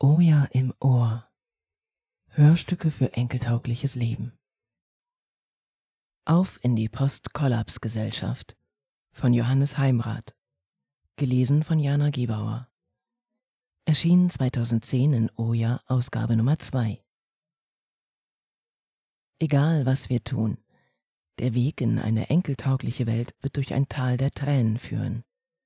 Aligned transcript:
Oh 0.00 0.20
ja 0.20 0.44
im 0.52 0.72
Ohr. 0.78 1.28
Hörstücke 2.28 2.92
für 2.92 3.14
enkeltaugliches 3.14 3.96
Leben. 3.96 4.38
Auf 6.24 6.62
in 6.62 6.76
die 6.76 6.88
Post-Kollaps-Gesellschaft 6.88 8.56
von 9.10 9.34
Johannes 9.34 9.76
Heimrath. 9.76 10.36
Gelesen 11.16 11.64
von 11.64 11.80
Jana 11.80 12.10
Gebauer. 12.10 12.70
Erschienen 13.86 14.30
2010 14.30 15.14
in 15.14 15.30
Oja 15.34 15.80
Ausgabe 15.86 16.36
Nummer 16.36 16.60
2. 16.60 17.02
Egal 19.40 19.84
was 19.84 20.08
wir 20.08 20.22
tun, 20.22 20.58
der 21.40 21.54
Weg 21.54 21.80
in 21.80 21.98
eine 21.98 22.30
enkeltaugliche 22.30 23.08
Welt 23.08 23.34
wird 23.40 23.56
durch 23.56 23.74
ein 23.74 23.88
Tal 23.88 24.16
der 24.16 24.30
Tränen 24.30 24.78
führen. 24.78 25.24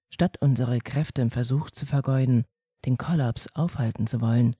Statt 0.08 0.38
unsere 0.40 0.78
Kräfte 0.78 1.20
im 1.20 1.30
Versuch 1.30 1.70
zu 1.70 1.84
vergeuden, 1.84 2.46
den 2.84 2.96
Kollaps 2.96 3.48
aufhalten 3.54 4.06
zu 4.06 4.20
wollen, 4.20 4.56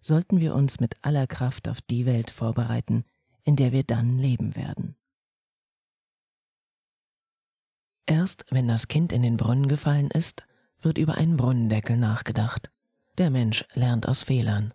sollten 0.00 0.40
wir 0.40 0.54
uns 0.54 0.80
mit 0.80 0.96
aller 1.02 1.26
Kraft 1.26 1.68
auf 1.68 1.80
die 1.82 2.06
Welt 2.06 2.30
vorbereiten, 2.30 3.04
in 3.44 3.56
der 3.56 3.72
wir 3.72 3.82
dann 3.82 4.18
leben 4.18 4.56
werden. 4.56 4.96
Erst 8.06 8.46
wenn 8.50 8.68
das 8.68 8.88
Kind 8.88 9.12
in 9.12 9.22
den 9.22 9.36
Brunnen 9.36 9.68
gefallen 9.68 10.10
ist, 10.10 10.44
wird 10.80 10.98
über 10.98 11.16
einen 11.16 11.36
Brunnendeckel 11.36 11.96
nachgedacht. 11.96 12.70
Der 13.18 13.30
Mensch 13.30 13.64
lernt 13.74 14.08
aus 14.08 14.22
Fehlern. 14.22 14.72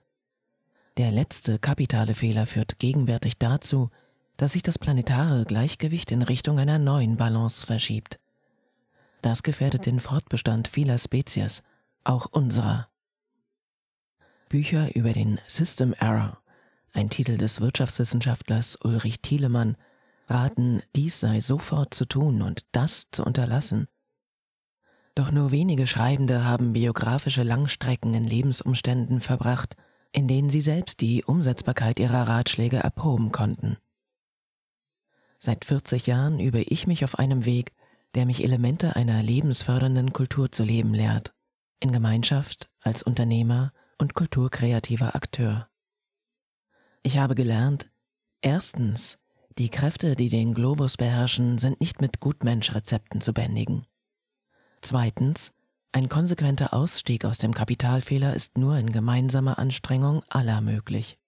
Der 0.97 1.11
letzte 1.11 1.57
kapitale 1.57 2.13
Fehler 2.13 2.45
führt 2.45 2.77
gegenwärtig 2.77 3.39
dazu, 3.39 3.89
dass 4.37 4.51
sich 4.51 4.61
das 4.61 4.77
planetare 4.77 5.45
Gleichgewicht 5.45 6.11
in 6.11 6.21
Richtung 6.21 6.59
einer 6.59 6.77
neuen 6.77 7.17
Balance 7.17 7.65
verschiebt. 7.65 8.19
Das 9.23 9.41
gefährdet 9.41 9.85
den 9.85 9.99
Fortbestand 9.99 10.67
vieler 10.67 10.97
Spezies, 10.97 11.63
auch 12.03 12.25
unserer. 12.25 12.89
Bücher 14.49 14.95
über 14.95 15.13
den 15.13 15.39
System 15.47 15.93
Error, 15.93 16.37
ein 16.91 17.09
Titel 17.09 17.37
des 17.37 17.59
Wirtschaftswissenschaftlers 17.59 18.77
Ulrich 18.83 19.21
Thielemann, 19.21 19.77
raten, 20.27 20.81
dies 20.95 21.19
sei 21.19 21.39
sofort 21.39 21.93
zu 21.93 22.05
tun 22.05 22.41
und 22.41 22.65
das 22.71 23.07
zu 23.11 23.23
unterlassen. 23.23 23.87
Doch 25.15 25.31
nur 25.31 25.51
wenige 25.51 25.87
Schreibende 25.87 26.45
haben 26.45 26.73
biografische 26.73 27.43
Langstrecken 27.43 28.13
in 28.13 28.23
Lebensumständen 28.23 29.21
verbracht, 29.21 29.75
in 30.11 30.27
denen 30.27 30.49
sie 30.49 30.61
selbst 30.61 31.01
die 31.01 31.23
Umsetzbarkeit 31.23 31.99
ihrer 31.99 32.27
Ratschläge 32.27 32.77
erproben 32.77 33.31
konnten. 33.31 33.77
Seit 35.39 35.65
40 35.65 36.07
Jahren 36.07 36.39
übe 36.39 36.61
ich 36.61 36.87
mich 36.87 37.03
auf 37.03 37.19
einem 37.19 37.45
Weg, 37.45 37.73
der 38.15 38.25
mich 38.25 38.43
Elemente 38.43 38.95
einer 38.95 39.21
lebensfördernden 39.21 40.13
Kultur 40.13 40.51
zu 40.51 40.63
leben 40.63 40.93
lehrt 40.93 41.32
in 41.83 41.91
Gemeinschaft, 41.91 42.69
als 42.79 43.03
Unternehmer 43.03 43.73
und 43.97 44.13
kulturkreativer 44.13 45.15
Akteur. 45.15 45.67
Ich 47.03 47.17
habe 47.17 47.35
gelernt, 47.35 47.91
erstens, 48.41 49.17
die 49.57 49.69
Kräfte, 49.69 50.15
die 50.15 50.29
den 50.29 50.53
Globus 50.53 50.95
beherrschen, 50.95 51.57
sind 51.57 51.81
nicht 51.81 51.99
mit 51.99 52.21
Gutmenschrezepten 52.21 53.19
zu 53.19 53.33
bändigen. 53.33 53.85
Zweitens, 54.81 55.51
ein 55.91 56.07
konsequenter 56.07 56.73
Ausstieg 56.73 57.25
aus 57.25 57.37
dem 57.37 57.53
Kapitalfehler 57.53 58.33
ist 58.33 58.57
nur 58.57 58.77
in 58.77 58.91
gemeinsamer 58.91 59.59
Anstrengung 59.59 60.23
aller 60.29 60.61
möglich. 60.61 61.19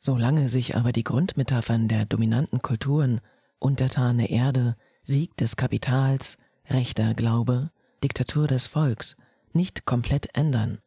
Solange 0.00 0.48
sich 0.48 0.74
aber 0.74 0.92
die 0.92 1.04
Grundmetaphern 1.04 1.86
der 1.88 2.06
dominanten 2.06 2.62
Kulturen, 2.62 3.20
untertane 3.58 4.30
Erde, 4.30 4.76
Sieg 5.04 5.36
des 5.36 5.56
Kapitals, 5.56 6.38
rechter 6.68 7.12
Glaube, 7.12 7.70
Diktatur 8.02 8.46
des 8.46 8.66
Volks 8.66 9.16
nicht 9.54 9.84
komplett 9.86 10.34
ändern, 10.34 10.80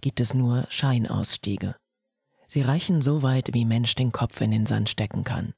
gibt 0.00 0.20
es 0.20 0.34
nur 0.34 0.66
Scheinausstiege. 0.68 1.76
Sie 2.46 2.62
reichen 2.62 3.02
so 3.02 3.22
weit, 3.22 3.50
wie 3.52 3.64
Mensch 3.64 3.94
den 3.94 4.12
Kopf 4.12 4.40
in 4.40 4.50
den 4.50 4.66
Sand 4.66 4.88
stecken 4.88 5.24
kann. 5.24 5.54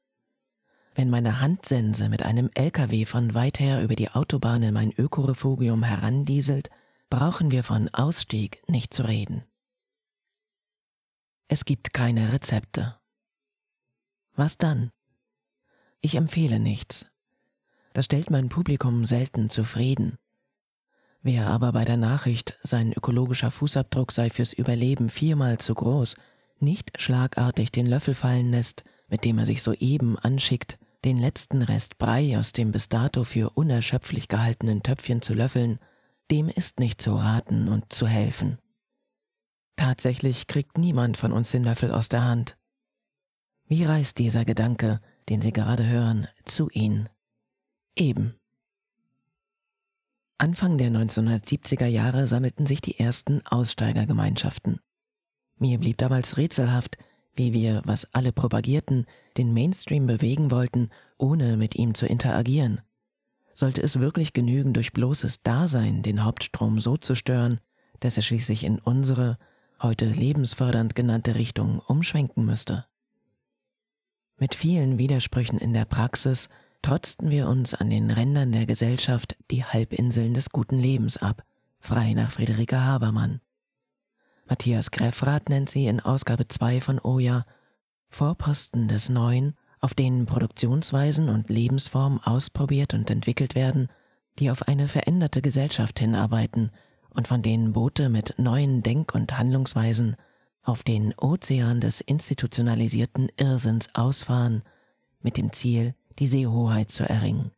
Wenn 0.95 1.09
meine 1.09 1.41
Handsense 1.41 2.09
mit 2.09 2.23
einem 2.23 2.49
LKW 2.55 3.05
von 3.05 3.35
weit 3.35 3.59
her 3.59 3.83
über 3.83 3.95
die 3.95 4.09
Autobahn 4.09 4.63
in 4.63 4.73
mein 4.73 4.91
Ökorefugium 4.91 5.83
herandieselt, 5.83 6.69
brauchen 7.09 7.51
wir 7.51 7.63
von 7.63 7.89
Ausstieg 7.93 8.63
nicht 8.67 8.93
zu 8.93 9.07
reden. 9.07 9.43
Es 11.47 11.65
gibt 11.65 11.93
keine 11.93 12.33
Rezepte. 12.33 12.97
Was 14.33 14.57
dann? 14.57 14.91
Ich 15.99 16.15
empfehle 16.15 16.59
nichts. 16.59 17.05
Das 17.93 18.05
stellt 18.05 18.29
mein 18.29 18.49
Publikum 18.49 19.05
selten 19.05 19.49
zufrieden. 19.49 20.17
Wer 21.27 21.47
aber 21.47 21.73
bei 21.73 21.83
der 21.83 21.97
Nachricht, 21.97 22.57
sein 22.63 22.93
ökologischer 22.93 23.51
Fußabdruck 23.51 24.13
sei 24.13 24.29
fürs 24.29 24.53
Überleben 24.53 25.09
viermal 25.09 25.57
zu 25.57 25.75
groß, 25.75 26.15
nicht 26.61 27.01
schlagartig 27.01 27.69
den 27.69 27.85
Löffel 27.85 28.13
fallen 28.13 28.49
lässt, 28.49 28.85
mit 29.09 29.25
dem 29.25 29.37
er 29.37 29.45
sich 29.45 29.61
soeben 29.61 30.17
anschickt, 30.17 30.79
den 31.03 31.17
letzten 31.17 31.63
Rest 31.63 31.97
Brei 31.97 32.39
aus 32.39 32.53
dem 32.53 32.71
bis 32.71 32.87
dato 32.87 33.25
für 33.25 33.49
unerschöpflich 33.49 34.29
gehaltenen 34.29 34.83
Töpfchen 34.83 35.21
zu 35.21 35.33
löffeln, 35.33 35.79
dem 36.31 36.47
ist 36.47 36.79
nicht 36.79 37.01
zu 37.01 37.15
raten 37.15 37.67
und 37.67 37.91
zu 37.91 38.07
helfen. 38.07 38.57
Tatsächlich 39.75 40.47
kriegt 40.47 40.77
niemand 40.77 41.17
von 41.17 41.33
uns 41.33 41.51
den 41.51 41.65
Löffel 41.65 41.91
aus 41.91 42.07
der 42.07 42.23
Hand. 42.23 42.57
Wie 43.65 43.83
reißt 43.83 44.17
dieser 44.17 44.45
Gedanke, 44.45 45.01
den 45.27 45.41
Sie 45.41 45.51
gerade 45.51 45.85
hören, 45.85 46.29
zu 46.45 46.69
Ihnen? 46.69 47.09
Eben. 47.97 48.36
Anfang 50.39 50.77
der 50.77 50.91
1970er 50.91 51.87
Jahre 51.87 52.27
sammelten 52.27 52.67
sich 52.67 52.79
die 52.79 52.99
ersten 52.99 53.41
Aussteigergemeinschaften. 53.47 54.79
Mir 55.57 55.79
blieb 55.79 55.97
damals 55.97 56.37
rätselhaft, 56.37 56.99
wie 57.33 57.53
wir, 57.53 57.81
was 57.85 58.13
alle 58.13 58.31
propagierten, 58.31 59.07
den 59.37 59.53
Mainstream 59.53 60.05
bewegen 60.05 60.51
wollten, 60.51 60.89
ohne 61.17 61.57
mit 61.57 61.75
ihm 61.75 61.95
zu 61.95 62.05
interagieren. 62.05 62.81
Sollte 63.55 63.81
es 63.81 63.99
wirklich 63.99 64.33
genügen, 64.33 64.73
durch 64.73 64.93
bloßes 64.93 65.41
Dasein 65.41 66.03
den 66.03 66.23
Hauptstrom 66.23 66.81
so 66.81 66.97
zu 66.97 67.15
stören, 67.15 67.59
dass 67.99 68.17
er 68.17 68.21
schließlich 68.21 68.63
in 68.63 68.77
unsere, 68.77 69.39
heute 69.81 70.05
lebensfördernd 70.05 70.93
genannte 70.93 71.33
Richtung 71.33 71.79
umschwenken 71.79 72.45
müsste? 72.45 72.85
Mit 74.37 74.53
vielen 74.53 74.99
Widersprüchen 74.99 75.57
in 75.57 75.73
der 75.73 75.85
Praxis 75.85 76.47
trotzten 76.81 77.29
wir 77.29 77.47
uns 77.47 77.73
an 77.73 77.89
den 77.89 78.11
Rändern 78.11 78.51
der 78.51 78.65
Gesellschaft 78.65 79.35
die 79.51 79.63
Halbinseln 79.63 80.33
des 80.33 80.49
guten 80.49 80.79
Lebens 80.79 81.17
ab, 81.17 81.43
frei 81.79 82.13
nach 82.13 82.31
Friederike 82.31 82.81
Habermann. 82.81 83.41
Matthias 84.45 84.91
Greffrath 84.91 85.49
nennt 85.49 85.69
sie 85.69 85.87
in 85.87 85.99
Ausgabe 85.99 86.47
2 86.47 86.79
von 86.81 86.99
Oja 86.99 87.45
Vorposten 88.09 88.87
des 88.87 89.09
Neuen, 89.09 89.55
auf 89.79 89.93
denen 89.93 90.25
Produktionsweisen 90.25 91.29
und 91.29 91.49
Lebensformen 91.49 92.21
ausprobiert 92.23 92.93
und 92.93 93.09
entwickelt 93.09 93.55
werden, 93.55 93.89
die 94.39 94.49
auf 94.49 94.67
eine 94.67 94.87
veränderte 94.87 95.41
Gesellschaft 95.41 95.99
hinarbeiten 95.99 96.71
und 97.09 97.27
von 97.27 97.41
denen 97.41 97.73
Boote 97.73 98.09
mit 98.09 98.35
neuen 98.37 98.83
Denk- 98.83 99.13
und 99.13 99.37
Handlungsweisen 99.37 100.15
auf 100.63 100.83
den 100.83 101.13
Ozean 101.17 101.81
des 101.81 102.01
institutionalisierten 102.01 103.29
Irrsinns 103.37 103.89
ausfahren, 103.93 104.63
mit 105.21 105.37
dem 105.37 105.51
Ziel, 105.51 105.95
die 106.19 106.27
Seehoheit 106.27 106.91
zu 106.91 107.07
erringen. 107.07 107.51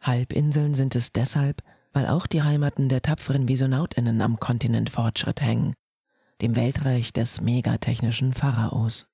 Halbinseln 0.00 0.74
sind 0.74 0.94
es 0.94 1.12
deshalb, 1.12 1.62
weil 1.92 2.06
auch 2.06 2.26
die 2.26 2.42
Heimaten 2.42 2.88
der 2.88 3.02
tapferen 3.02 3.48
Visonautinnen 3.48 4.20
am 4.20 4.38
Kontinent 4.38 4.90
Fortschritt 4.90 5.40
hängen, 5.40 5.74
dem 6.42 6.54
Weltreich 6.54 7.12
des 7.12 7.40
megatechnischen 7.40 8.34
Pharaos. 8.34 9.08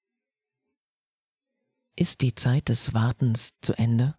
Ist 1.95 2.23
die 2.23 2.35
Zeit 2.35 2.69
des 2.69 2.95
Wartens 2.95 3.53
zu 3.61 3.75
Ende? 3.75 4.17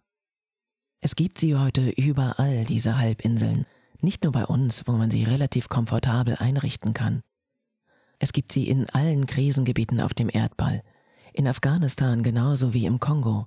Es 1.00 1.16
gibt 1.16 1.38
sie 1.38 1.56
heute 1.56 1.90
überall, 1.90 2.64
diese 2.64 2.96
Halbinseln, 2.96 3.66
nicht 4.00 4.22
nur 4.22 4.32
bei 4.32 4.46
uns, 4.46 4.86
wo 4.86 4.92
man 4.92 5.10
sie 5.10 5.24
relativ 5.24 5.68
komfortabel 5.68 6.36
einrichten 6.36 6.94
kann. 6.94 7.22
Es 8.18 8.32
gibt 8.32 8.52
sie 8.52 8.68
in 8.68 8.88
allen 8.90 9.26
Krisengebieten 9.26 10.00
auf 10.00 10.14
dem 10.14 10.30
Erdball, 10.32 10.82
in 11.32 11.46
Afghanistan 11.46 12.22
genauso 12.22 12.72
wie 12.72 12.86
im 12.86 13.00
Kongo, 13.00 13.46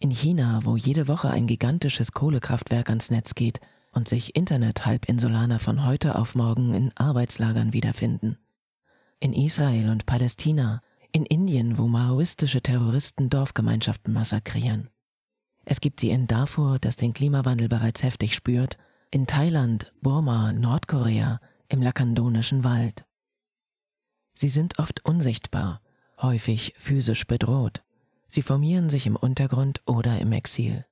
in 0.00 0.10
China, 0.10 0.60
wo 0.64 0.76
jede 0.76 1.08
Woche 1.08 1.30
ein 1.30 1.46
gigantisches 1.46 2.12
Kohlekraftwerk 2.12 2.88
ans 2.88 3.10
Netz 3.10 3.34
geht 3.34 3.60
und 3.92 4.08
sich 4.08 4.36
Internet-Halbinsulaner 4.36 5.58
von 5.58 5.84
heute 5.86 6.16
auf 6.16 6.34
morgen 6.34 6.74
in 6.74 6.92
Arbeitslagern 6.96 7.72
wiederfinden. 7.72 8.38
In 9.20 9.32
Israel 9.32 9.88
und 9.88 10.06
Palästina, 10.06 10.82
in 11.12 11.24
Indien, 11.24 11.78
wo 11.78 11.88
maoistische 11.88 12.60
Terroristen 12.60 13.30
Dorfgemeinschaften 13.30 14.12
massakrieren. 14.12 14.90
Es 15.64 15.80
gibt 15.80 16.00
sie 16.00 16.10
in 16.10 16.26
Darfur, 16.26 16.78
das 16.78 16.96
den 16.96 17.14
Klimawandel 17.14 17.68
bereits 17.68 18.02
heftig 18.02 18.34
spürt, 18.34 18.76
in 19.10 19.26
Thailand, 19.26 19.92
Burma, 20.02 20.52
Nordkorea, 20.52 21.40
im 21.68 21.80
lakandonischen 21.80 22.64
Wald. 22.64 23.06
Sie 24.34 24.50
sind 24.50 24.78
oft 24.78 25.04
unsichtbar, 25.06 25.80
häufig 26.20 26.74
physisch 26.76 27.26
bedroht. 27.26 27.82
Sie 28.26 28.42
formieren 28.42 28.90
sich 28.90 29.06
im 29.06 29.16
Untergrund 29.16 29.82
oder 29.86 30.18
im 30.18 30.32
Exil. 30.32 30.84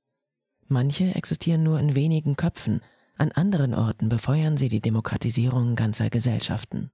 Manche 0.67 1.13
existieren 1.13 1.63
nur 1.63 1.79
in 1.79 1.95
wenigen 1.95 2.35
Köpfen, 2.35 2.81
an 3.17 3.31
anderen 3.31 3.73
Orten 3.73 4.09
befeuern 4.09 4.57
sie 4.57 4.69
die 4.69 4.79
Demokratisierung 4.79 5.75
ganzer 5.75 6.09
Gesellschaften. 6.09 6.91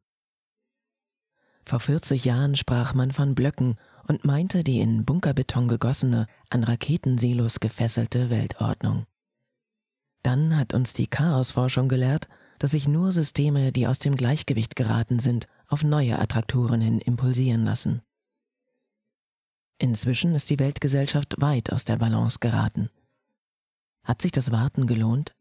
Vor 1.65 1.79
40 1.79 2.25
Jahren 2.25 2.55
sprach 2.55 2.93
man 2.93 3.11
von 3.11 3.35
Blöcken 3.35 3.75
und 4.07 4.25
meinte 4.25 4.63
die 4.63 4.79
in 4.79 5.05
Bunkerbeton 5.05 5.67
gegossene, 5.67 6.27
an 6.49 6.63
Raketensilos 6.63 7.59
gefesselte 7.59 8.29
Weltordnung. 8.29 9.05
Dann 10.23 10.57
hat 10.57 10.73
uns 10.73 10.93
die 10.93 11.07
Chaosforschung 11.07 11.87
gelehrt, 11.87 12.27
dass 12.59 12.71
sich 12.71 12.87
nur 12.87 13.11
Systeme, 13.11 13.71
die 13.71 13.87
aus 13.87 13.99
dem 13.99 14.15
Gleichgewicht 14.15 14.75
geraten 14.75 15.19
sind, 15.19 15.47
auf 15.67 15.83
neue 15.83 16.19
Attraktoren 16.19 16.81
hin 16.81 16.99
impulsieren 16.99 17.65
lassen. 17.65 18.01
Inzwischen 19.81 20.35
ist 20.35 20.51
die 20.51 20.59
Weltgesellschaft 20.59 21.41
weit 21.41 21.73
aus 21.73 21.85
der 21.85 21.97
Balance 21.97 22.37
geraten. 22.39 22.91
Hat 24.03 24.21
sich 24.21 24.31
das 24.31 24.51
Warten 24.51 24.85
gelohnt? 24.85 25.33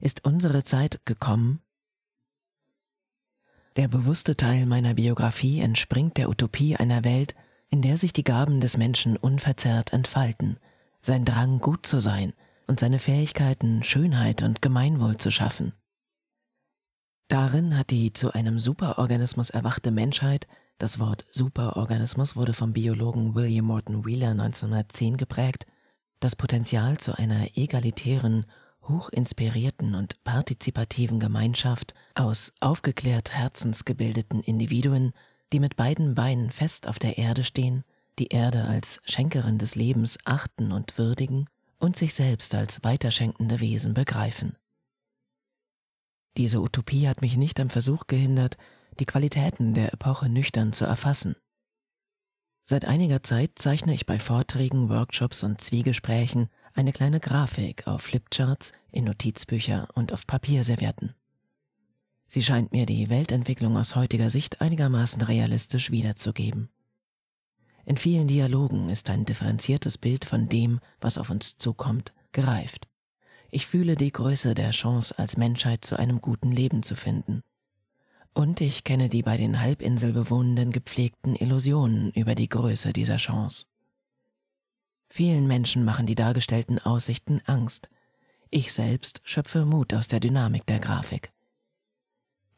Ist 0.00 0.24
unsere 0.24 0.64
Zeit 0.64 1.02
gekommen? 1.04 1.60
Der 3.76 3.88
bewusste 3.88 4.34
Teil 4.34 4.64
meiner 4.64 4.94
Biografie 4.94 5.60
entspringt 5.60 6.16
der 6.16 6.30
Utopie 6.30 6.74
einer 6.74 7.04
Welt, 7.04 7.34
in 7.68 7.82
der 7.82 7.98
sich 7.98 8.14
die 8.14 8.24
Gaben 8.24 8.62
des 8.62 8.78
Menschen 8.78 9.18
unverzerrt 9.18 9.92
entfalten, 9.92 10.56
sein 11.02 11.26
Drang 11.26 11.58
gut 11.58 11.86
zu 11.86 12.00
sein 12.00 12.32
und 12.66 12.80
seine 12.80 12.98
Fähigkeiten 12.98 13.82
Schönheit 13.82 14.40
und 14.40 14.62
Gemeinwohl 14.62 15.18
zu 15.18 15.30
schaffen. 15.30 15.74
Darin 17.28 17.76
hat 17.76 17.90
die 17.90 18.14
zu 18.14 18.32
einem 18.32 18.58
Superorganismus 18.58 19.50
erwachte 19.50 19.90
Menschheit, 19.90 20.46
das 20.78 20.98
Wort 20.98 21.24
Superorganismus 21.30 22.36
wurde 22.36 22.52
vom 22.52 22.72
Biologen 22.72 23.34
William 23.34 23.66
Morton 23.66 24.04
Wheeler 24.04 24.30
1910 24.30 25.16
geprägt, 25.16 25.66
das 26.20 26.36
Potenzial 26.36 26.98
zu 26.98 27.16
einer 27.16 27.56
egalitären, 27.56 28.46
hochinspirierten 28.82 29.94
und 29.94 30.22
partizipativen 30.24 31.18
Gemeinschaft 31.18 31.94
aus 32.14 32.52
aufgeklärt 32.60 33.32
herzensgebildeten 33.32 34.40
Individuen, 34.40 35.12
die 35.52 35.60
mit 35.60 35.76
beiden 35.76 36.14
Beinen 36.14 36.50
fest 36.50 36.88
auf 36.88 36.98
der 36.98 37.18
Erde 37.18 37.44
stehen, 37.44 37.84
die 38.18 38.28
Erde 38.28 38.64
als 38.64 39.00
Schenkerin 39.04 39.58
des 39.58 39.74
Lebens 39.74 40.18
achten 40.24 40.72
und 40.72 40.98
würdigen 40.98 41.46
und 41.78 41.96
sich 41.96 42.14
selbst 42.14 42.54
als 42.54 42.82
weiterschenkende 42.82 43.60
Wesen 43.60 43.94
begreifen. 43.94 44.56
Diese 46.36 46.60
Utopie 46.60 47.08
hat 47.08 47.22
mich 47.22 47.36
nicht 47.36 47.60
am 47.60 47.70
Versuch 47.70 48.06
gehindert, 48.06 48.56
die 48.98 49.06
Qualitäten 49.06 49.74
der 49.74 49.92
Epoche 49.92 50.28
nüchtern 50.28 50.72
zu 50.72 50.84
erfassen. 50.84 51.36
Seit 52.64 52.84
einiger 52.84 53.22
Zeit 53.22 53.52
zeichne 53.56 53.94
ich 53.94 54.06
bei 54.06 54.18
Vorträgen, 54.18 54.88
Workshops 54.88 55.44
und 55.44 55.60
Zwiegesprächen 55.60 56.48
eine 56.74 56.92
kleine 56.92 57.20
Grafik 57.20 57.86
auf 57.86 58.02
Flipcharts, 58.02 58.72
in 58.90 59.04
Notizbücher 59.04 59.88
und 59.94 60.12
auf 60.12 60.26
Papierservietten. 60.26 61.14
Sie 62.26 62.42
scheint 62.42 62.72
mir 62.72 62.86
die 62.86 63.08
Weltentwicklung 63.08 63.76
aus 63.76 63.94
heutiger 63.94 64.30
Sicht 64.30 64.60
einigermaßen 64.60 65.22
realistisch 65.22 65.90
wiederzugeben. 65.92 66.68
In 67.84 67.96
vielen 67.96 68.26
Dialogen 68.26 68.88
ist 68.88 69.08
ein 69.10 69.24
differenziertes 69.24 69.96
Bild 69.96 70.24
von 70.24 70.48
dem, 70.48 70.80
was 71.00 71.18
auf 71.18 71.30
uns 71.30 71.56
zukommt, 71.58 72.12
gereift. 72.32 72.88
Ich 73.48 73.68
fühle 73.68 73.94
die 73.94 74.10
Größe 74.10 74.56
der 74.56 74.72
Chance, 74.72 75.16
als 75.18 75.36
Menschheit 75.36 75.84
zu 75.84 75.96
einem 75.96 76.20
guten 76.20 76.50
Leben 76.50 76.82
zu 76.82 76.96
finden. 76.96 77.44
Und 78.36 78.60
ich 78.60 78.84
kenne 78.84 79.08
die 79.08 79.22
bei 79.22 79.38
den 79.38 79.62
Halbinselbewohnenden 79.62 80.70
gepflegten 80.70 81.36
Illusionen 81.36 82.10
über 82.10 82.34
die 82.34 82.50
Größe 82.50 82.92
dieser 82.92 83.16
Chance. 83.16 83.64
Vielen 85.08 85.46
Menschen 85.46 85.86
machen 85.86 86.04
die 86.04 86.14
dargestellten 86.14 86.78
Aussichten 86.78 87.40
Angst. 87.46 87.88
Ich 88.50 88.74
selbst 88.74 89.22
schöpfe 89.24 89.64
Mut 89.64 89.94
aus 89.94 90.08
der 90.08 90.20
Dynamik 90.20 90.66
der 90.66 90.80
Grafik. 90.80 91.32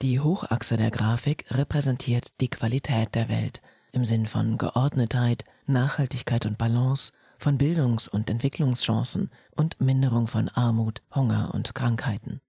Die 0.02 0.18
Hochachse 0.18 0.76
der 0.76 0.90
Grafik 0.90 1.44
repräsentiert 1.52 2.40
die 2.40 2.50
Qualität 2.50 3.14
der 3.14 3.28
Welt 3.28 3.62
im 3.92 4.04
Sinn 4.04 4.26
von 4.26 4.58
Geordnetheit, 4.58 5.44
Nachhaltigkeit 5.66 6.44
und 6.44 6.58
Balance, 6.58 7.12
von 7.38 7.56
Bildungs- 7.56 8.08
und 8.08 8.28
Entwicklungschancen 8.28 9.30
und 9.54 9.80
Minderung 9.80 10.26
von 10.26 10.48
Armut, 10.48 11.02
Hunger 11.14 11.54
und 11.54 11.72
Krankheiten. 11.76 12.40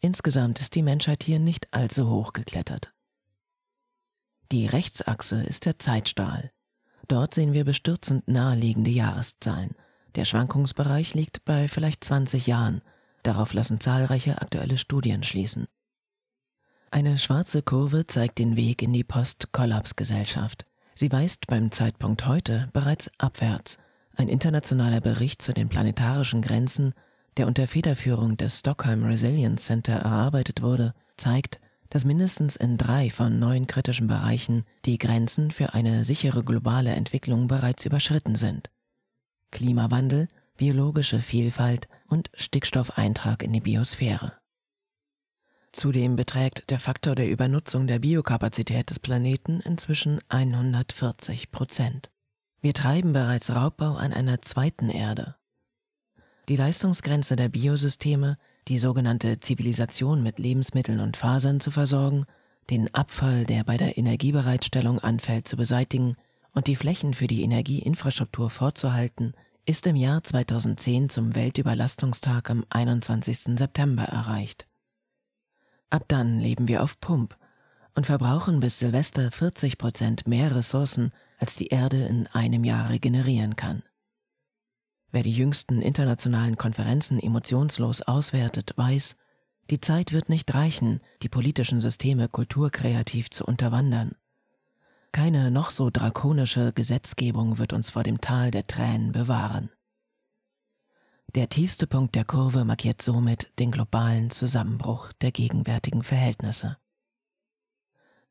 Insgesamt 0.00 0.60
ist 0.60 0.74
die 0.74 0.82
Menschheit 0.82 1.22
hier 1.22 1.38
nicht 1.38 1.72
allzu 1.72 2.08
hoch 2.08 2.32
geklettert. 2.32 2.92
Die 4.50 4.66
Rechtsachse 4.66 5.42
ist 5.42 5.66
der 5.66 5.78
Zeitstrahl, 5.78 6.50
Dort 7.10 7.34
sehen 7.34 7.52
wir 7.52 7.64
bestürzend 7.64 8.28
naheliegende 8.28 8.90
Jahreszahlen. 8.90 9.74
Der 10.14 10.24
Schwankungsbereich 10.24 11.12
liegt 11.14 11.44
bei 11.44 11.66
vielleicht 11.66 12.04
20 12.04 12.46
Jahren. 12.46 12.82
Darauf 13.24 13.52
lassen 13.52 13.80
zahlreiche 13.80 14.40
aktuelle 14.40 14.78
Studien 14.78 15.24
schließen. 15.24 15.66
Eine 16.92 17.18
schwarze 17.18 17.62
Kurve 17.62 18.06
zeigt 18.06 18.38
den 18.38 18.54
Weg 18.54 18.80
in 18.80 18.92
die 18.92 19.02
Post-Kollaps-Gesellschaft. 19.02 20.66
Sie 20.94 21.10
weist 21.10 21.48
beim 21.48 21.72
Zeitpunkt 21.72 22.28
heute 22.28 22.68
bereits 22.72 23.10
abwärts. 23.18 23.78
Ein 24.14 24.28
internationaler 24.28 25.00
Bericht 25.00 25.42
zu 25.42 25.52
den 25.52 25.68
planetarischen 25.68 26.42
Grenzen, 26.42 26.94
der 27.36 27.46
unter 27.46 27.66
Federführung 27.66 28.36
des 28.36 28.58
Stockholm 28.58 29.04
Resilience 29.04 29.64
Center 29.64 29.94
erarbeitet 29.94 30.62
wurde, 30.62 30.94
zeigt, 31.16 31.60
dass 31.90 32.04
mindestens 32.04 32.56
in 32.56 32.78
drei 32.78 33.10
von 33.10 33.38
neun 33.38 33.66
kritischen 33.66 34.06
Bereichen 34.06 34.64
die 34.84 34.98
Grenzen 34.98 35.50
für 35.50 35.74
eine 35.74 36.04
sichere 36.04 36.44
globale 36.44 36.90
Entwicklung 36.90 37.48
bereits 37.48 37.84
überschritten 37.84 38.36
sind. 38.36 38.70
Klimawandel, 39.50 40.28
biologische 40.56 41.20
Vielfalt 41.20 41.88
und 42.06 42.30
Stickstoffeintrag 42.34 43.42
in 43.42 43.52
die 43.52 43.60
Biosphäre. 43.60 44.34
Zudem 45.72 46.16
beträgt 46.16 46.70
der 46.70 46.80
Faktor 46.80 47.14
der 47.14 47.30
Übernutzung 47.30 47.86
der 47.86 48.00
Biokapazität 48.00 48.90
des 48.90 48.98
Planeten 48.98 49.60
inzwischen 49.60 50.20
140 50.28 51.50
Prozent. 51.50 52.10
Wir 52.60 52.74
treiben 52.74 53.12
bereits 53.12 53.50
Raubbau 53.50 53.94
an 53.94 54.12
einer 54.12 54.42
zweiten 54.42 54.90
Erde. 54.90 55.36
Die 56.50 56.56
Leistungsgrenze 56.56 57.36
der 57.36 57.48
Biosysteme 57.48 58.36
die 58.66 58.80
sogenannte 58.80 59.38
Zivilisation 59.38 60.20
mit 60.20 60.40
Lebensmitteln 60.40 60.98
und 60.98 61.16
Fasern 61.16 61.60
zu 61.60 61.70
versorgen, 61.70 62.24
den 62.70 62.92
Abfall, 62.92 63.46
der 63.46 63.62
bei 63.62 63.76
der 63.76 63.96
Energiebereitstellung 63.96 64.98
anfällt, 64.98 65.46
zu 65.46 65.56
beseitigen 65.56 66.16
und 66.52 66.66
die 66.66 66.74
Flächen 66.74 67.14
für 67.14 67.28
die 67.28 67.44
Energieinfrastruktur 67.44 68.50
vorzuhalten, 68.50 69.34
ist 69.64 69.86
im 69.86 69.94
Jahr 69.94 70.24
2010 70.24 71.08
zum 71.08 71.36
Weltüberlastungstag 71.36 72.50
am 72.50 72.64
21. 72.68 73.56
September 73.56 74.02
erreicht. 74.02 74.66
Ab 75.88 76.02
dann 76.08 76.40
leben 76.40 76.66
wir 76.66 76.82
auf 76.82 76.98
Pump 76.98 77.36
und 77.94 78.06
verbrauchen 78.06 78.58
bis 78.58 78.80
Silvester 78.80 79.30
40 79.30 79.78
Prozent 79.78 80.26
mehr 80.26 80.52
Ressourcen, 80.52 81.12
als 81.38 81.54
die 81.54 81.68
Erde 81.68 82.06
in 82.06 82.26
einem 82.26 82.64
Jahr 82.64 82.90
regenerieren 82.90 83.54
kann. 83.54 83.84
Wer 85.12 85.22
die 85.22 85.32
jüngsten 85.32 85.82
internationalen 85.82 86.56
Konferenzen 86.56 87.18
emotionslos 87.18 88.02
auswertet, 88.02 88.72
weiß, 88.76 89.16
die 89.70 89.80
Zeit 89.80 90.12
wird 90.12 90.28
nicht 90.28 90.52
reichen, 90.54 91.00
die 91.22 91.28
politischen 91.28 91.80
Systeme 91.80 92.28
kulturkreativ 92.28 93.30
zu 93.30 93.44
unterwandern. 93.44 94.16
Keine 95.12 95.50
noch 95.50 95.70
so 95.70 95.90
drakonische 95.90 96.72
Gesetzgebung 96.72 97.58
wird 97.58 97.72
uns 97.72 97.90
vor 97.90 98.04
dem 98.04 98.20
Tal 98.20 98.50
der 98.52 98.66
Tränen 98.66 99.10
bewahren. 99.12 99.70
Der 101.34 101.48
tiefste 101.48 101.86
Punkt 101.86 102.14
der 102.14 102.24
Kurve 102.24 102.64
markiert 102.64 103.02
somit 103.02 103.52
den 103.58 103.70
globalen 103.70 104.30
Zusammenbruch 104.30 105.12
der 105.14 105.32
gegenwärtigen 105.32 106.02
Verhältnisse. 106.02 106.76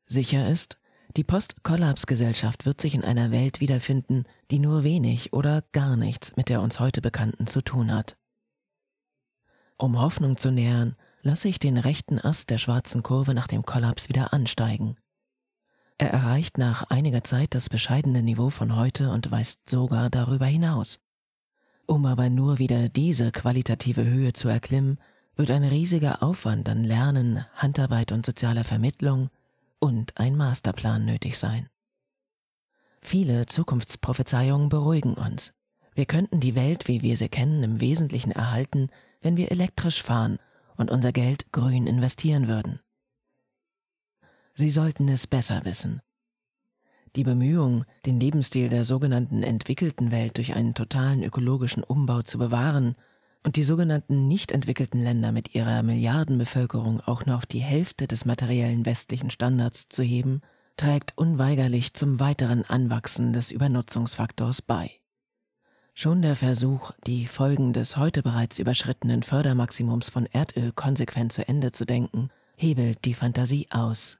Sicher 0.06 0.48
ist, 0.48 0.79
die 1.16 1.24
Post-Kollaps-Gesellschaft 1.24 2.66
wird 2.66 2.80
sich 2.80 2.94
in 2.94 3.04
einer 3.04 3.30
Welt 3.30 3.60
wiederfinden, 3.60 4.24
die 4.50 4.58
nur 4.58 4.84
wenig 4.84 5.32
oder 5.32 5.62
gar 5.72 5.96
nichts 5.96 6.36
mit 6.36 6.48
der 6.48 6.62
uns 6.62 6.78
heute 6.80 7.00
bekannten 7.00 7.46
zu 7.46 7.62
tun 7.62 7.92
hat. 7.92 8.16
Um 9.76 9.98
Hoffnung 9.98 10.36
zu 10.36 10.50
nähern, 10.50 10.94
lasse 11.22 11.48
ich 11.48 11.58
den 11.58 11.78
rechten 11.78 12.18
Ast 12.20 12.50
der 12.50 12.58
schwarzen 12.58 13.02
Kurve 13.02 13.34
nach 13.34 13.46
dem 13.46 13.62
Kollaps 13.62 14.08
wieder 14.08 14.32
ansteigen. 14.32 14.96
Er 15.98 16.10
erreicht 16.12 16.58
nach 16.58 16.84
einiger 16.84 17.24
Zeit 17.24 17.54
das 17.54 17.68
bescheidene 17.68 18.22
Niveau 18.22 18.50
von 18.50 18.76
heute 18.76 19.10
und 19.10 19.30
weist 19.30 19.68
sogar 19.68 20.08
darüber 20.10 20.46
hinaus. 20.46 20.98
Um 21.86 22.06
aber 22.06 22.30
nur 22.30 22.58
wieder 22.58 22.88
diese 22.88 23.32
qualitative 23.32 24.04
Höhe 24.04 24.32
zu 24.32 24.48
erklimmen, 24.48 24.98
wird 25.34 25.50
ein 25.50 25.64
riesiger 25.64 26.22
Aufwand 26.22 26.68
an 26.68 26.84
Lernen, 26.84 27.44
Handarbeit 27.54 28.12
und 28.12 28.24
sozialer 28.24 28.64
Vermittlung, 28.64 29.28
und 29.80 30.16
ein 30.16 30.36
Masterplan 30.36 31.04
nötig 31.04 31.38
sein. 31.38 31.68
Viele 33.00 33.46
Zukunftsprophezeiungen 33.46 34.68
beruhigen 34.68 35.14
uns. 35.14 35.52
Wir 35.94 36.06
könnten 36.06 36.40
die 36.40 36.54
Welt, 36.54 36.86
wie 36.86 37.02
wir 37.02 37.16
sie 37.16 37.28
kennen, 37.28 37.62
im 37.62 37.80
Wesentlichen 37.80 38.30
erhalten, 38.30 38.88
wenn 39.20 39.36
wir 39.36 39.50
elektrisch 39.50 40.02
fahren 40.02 40.38
und 40.76 40.90
unser 40.90 41.12
Geld 41.12 41.50
grün 41.52 41.86
investieren 41.86 42.46
würden. 42.46 42.80
Sie 44.54 44.70
sollten 44.70 45.08
es 45.08 45.26
besser 45.26 45.64
wissen. 45.64 46.00
Die 47.16 47.24
Bemühung, 47.24 47.84
den 48.06 48.20
Lebensstil 48.20 48.68
der 48.68 48.84
sogenannten 48.84 49.42
entwickelten 49.42 50.10
Welt 50.10 50.36
durch 50.36 50.54
einen 50.54 50.74
totalen 50.74 51.24
ökologischen 51.24 51.82
Umbau 51.82 52.22
zu 52.22 52.38
bewahren 52.38 52.94
und 53.42 53.56
die 53.56 53.64
sogenannten 53.64 54.28
nicht 54.28 54.52
entwickelten 54.52 55.02
Länder 55.02 55.32
mit 55.32 55.54
ihrer 55.54 55.82
Milliardenbevölkerung 55.82 57.00
auch 57.00 57.26
nur 57.26 57.36
auf 57.36 57.46
die 57.46 57.60
Hälfte 57.60 58.06
des 58.06 58.24
materiellen 58.24 58.84
westlichen 58.84 59.30
Standards 59.30 59.88
zu 59.88 60.02
heben, 60.02 60.42
trägt 60.76 61.16
unweigerlich 61.16 61.94
zum 61.94 62.20
weiteren 62.20 62.64
Anwachsen 62.64 63.32
des 63.32 63.50
Übernutzungsfaktors 63.50 64.62
bei. 64.62 64.90
Schon 65.94 66.22
der 66.22 66.36
Versuch, 66.36 66.92
die 67.06 67.26
Folgen 67.26 67.72
des 67.72 67.96
heute 67.96 68.22
bereits 68.22 68.58
überschrittenen 68.58 69.22
Fördermaximums 69.22 70.08
von 70.08 70.26
Erdöl 70.26 70.72
konsequent 70.72 71.32
zu 71.32 71.46
Ende 71.46 71.72
zu 71.72 71.84
denken, 71.84 72.30
hebelt 72.56 73.04
die 73.04 73.14
Fantasie 73.14 73.66
aus. 73.70 74.18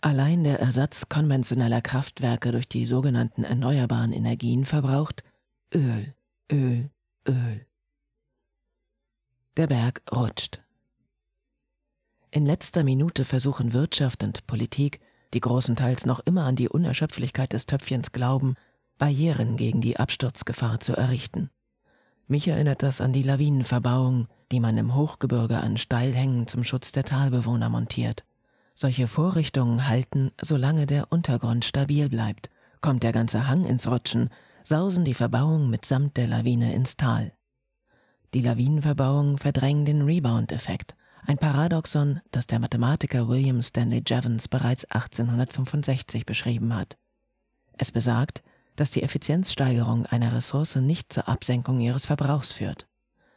Allein 0.00 0.44
der 0.44 0.60
Ersatz 0.60 1.08
konventioneller 1.08 1.80
Kraftwerke 1.80 2.52
durch 2.52 2.68
die 2.68 2.84
sogenannten 2.84 3.44
erneuerbaren 3.44 4.12
Energien 4.12 4.64
verbraucht 4.64 5.24
Öl, 5.74 6.14
Öl, 6.52 6.90
Öl. 7.26 7.66
Der 9.56 9.68
Berg 9.68 10.02
rutscht. 10.10 10.60
In 12.32 12.44
letzter 12.44 12.82
Minute 12.82 13.24
versuchen 13.24 13.72
Wirtschaft 13.72 14.24
und 14.24 14.48
Politik, 14.48 14.98
die 15.32 15.38
großenteils 15.38 16.06
noch 16.06 16.18
immer 16.18 16.42
an 16.42 16.56
die 16.56 16.68
Unerschöpflichkeit 16.68 17.52
des 17.52 17.66
Töpfchens 17.66 18.10
glauben, 18.10 18.56
Barrieren 18.98 19.56
gegen 19.56 19.80
die 19.80 19.96
Absturzgefahr 19.96 20.80
zu 20.80 20.96
errichten. 20.96 21.50
Mich 22.26 22.48
erinnert 22.48 22.82
das 22.82 23.00
an 23.00 23.12
die 23.12 23.22
Lawinenverbauung, 23.22 24.26
die 24.50 24.58
man 24.58 24.76
im 24.76 24.96
Hochgebirge 24.96 25.58
an 25.58 25.76
Steilhängen 25.76 26.48
zum 26.48 26.64
Schutz 26.64 26.90
der 26.90 27.04
Talbewohner 27.04 27.68
montiert. 27.68 28.24
Solche 28.74 29.06
Vorrichtungen 29.06 29.86
halten, 29.86 30.32
solange 30.42 30.86
der 30.86 31.12
Untergrund 31.12 31.64
stabil 31.64 32.08
bleibt. 32.08 32.50
Kommt 32.80 33.04
der 33.04 33.12
ganze 33.12 33.46
Hang 33.46 33.66
ins 33.66 33.86
Rutschen, 33.86 34.30
sausen 34.64 35.04
die 35.04 35.14
Verbauungen 35.14 35.70
mitsamt 35.70 36.16
der 36.16 36.26
Lawine 36.26 36.74
ins 36.74 36.96
Tal. 36.96 37.32
Die 38.34 38.40
Lawinenverbauungen 38.40 39.38
verdrängen 39.38 39.84
den 39.84 40.02
Rebound-Effekt, 40.02 40.96
ein 41.24 41.38
Paradoxon, 41.38 42.20
das 42.32 42.48
der 42.48 42.58
Mathematiker 42.58 43.28
William 43.28 43.62
Stanley 43.62 44.02
Jevons 44.04 44.48
bereits 44.48 44.84
1865 44.86 46.26
beschrieben 46.26 46.74
hat. 46.74 46.98
Es 47.78 47.92
besagt, 47.92 48.42
dass 48.74 48.90
die 48.90 49.04
Effizienzsteigerung 49.04 50.06
einer 50.06 50.34
Ressource 50.34 50.74
nicht 50.74 51.12
zur 51.12 51.28
Absenkung 51.28 51.78
ihres 51.78 52.06
Verbrauchs 52.06 52.52
führt. 52.52 52.88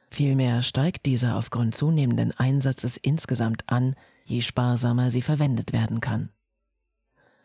Vielmehr 0.10 0.64
steigt 0.64 1.06
dieser 1.06 1.38
aufgrund 1.38 1.76
zunehmenden 1.76 2.32
Einsatzes 2.32 2.98
insgesamt 2.98 3.70
an, 3.70 3.94
je 4.26 4.42
sparsamer 4.42 5.12
sie 5.12 5.22
verwendet 5.22 5.74
werden 5.74 6.02
kann. 6.02 6.32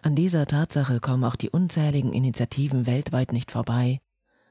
An 0.00 0.16
dieser 0.16 0.46
Tatsache 0.46 1.00
kommen 1.00 1.24
auch 1.24 1.36
die 1.36 1.50
unzähligen 1.50 2.14
Initiativen 2.14 2.86
weltweit 2.86 3.32
nicht 3.32 3.50
vorbei, 3.52 4.00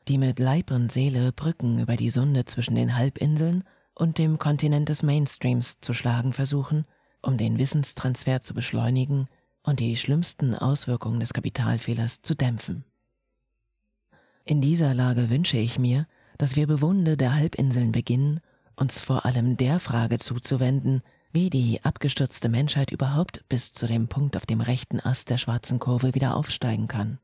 die 0.07 0.17
mit 0.17 0.39
Leib 0.39 0.71
und 0.71 0.91
Seele 0.91 1.31
Brücken 1.31 1.79
über 1.79 1.95
die 1.95 2.09
Sunde 2.09 2.45
zwischen 2.45 2.75
den 2.75 2.95
Halbinseln 2.95 3.63
und 3.93 4.17
dem 4.17 4.39
Kontinent 4.39 4.89
des 4.89 5.03
Mainstreams 5.03 5.79
zu 5.81 5.93
schlagen 5.93 6.33
versuchen, 6.33 6.85
um 7.21 7.37
den 7.37 7.57
Wissenstransfer 7.57 8.41
zu 8.41 8.53
beschleunigen 8.53 9.27
und 9.63 9.79
die 9.79 9.95
schlimmsten 9.95 10.55
Auswirkungen 10.55 11.19
des 11.19 11.33
Kapitalfehlers 11.33 12.21
zu 12.21 12.35
dämpfen. 12.35 12.83
In 14.43 14.61
dieser 14.61 14.93
Lage 14.93 15.29
wünsche 15.29 15.57
ich 15.57 15.77
mir, 15.77 16.07
dass 16.37 16.55
wir 16.55 16.65
Bewunde 16.65 17.15
der 17.15 17.35
Halbinseln 17.35 17.91
beginnen, 17.91 18.39
uns 18.75 18.99
vor 18.99 19.25
allem 19.25 19.57
der 19.57 19.79
Frage 19.79 20.17
zuzuwenden, 20.17 21.03
wie 21.31 21.49
die 21.49 21.83
abgestürzte 21.83 22.49
Menschheit 22.49 22.91
überhaupt 22.91 23.45
bis 23.47 23.73
zu 23.73 23.87
dem 23.87 24.07
Punkt 24.07 24.35
auf 24.35 24.45
dem 24.45 24.59
rechten 24.61 24.99
Ast 24.99 25.29
der 25.29 25.37
schwarzen 25.37 25.79
Kurve 25.79 26.15
wieder 26.15 26.35
aufsteigen 26.35 26.87
kann. 26.87 27.19